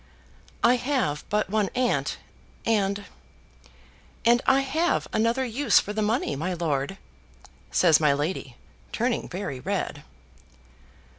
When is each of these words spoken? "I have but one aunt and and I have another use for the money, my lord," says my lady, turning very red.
"I 0.63 0.77
have 0.77 1.23
but 1.29 1.47
one 1.51 1.69
aunt 1.75 2.17
and 2.65 3.05
and 4.25 4.41
I 4.47 4.61
have 4.61 5.07
another 5.13 5.45
use 5.45 5.79
for 5.79 5.93
the 5.93 6.01
money, 6.01 6.35
my 6.35 6.53
lord," 6.53 6.97
says 7.69 7.99
my 7.99 8.11
lady, 8.11 8.55
turning 8.91 9.29
very 9.29 9.59
red. 9.59 10.01